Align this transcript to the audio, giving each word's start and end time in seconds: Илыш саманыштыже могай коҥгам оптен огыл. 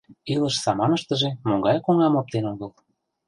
Илыш 0.33 0.55
саманыштыже 0.63 1.29
могай 1.49 1.77
коҥгам 1.85 2.13
оптен 2.19 2.45
огыл. 2.53 2.71